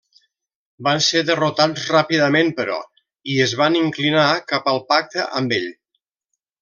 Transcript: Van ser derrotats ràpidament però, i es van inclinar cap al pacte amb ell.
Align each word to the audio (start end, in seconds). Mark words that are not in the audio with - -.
Van 0.85 1.01
ser 1.07 1.21
derrotats 1.27 1.83
ràpidament 1.95 2.49
però, 2.61 2.79
i 3.35 3.35
es 3.45 3.53
van 3.61 3.77
inclinar 3.83 4.27
cap 4.53 4.73
al 4.73 4.83
pacte 4.95 5.27
amb 5.43 5.55
ell. 5.61 5.69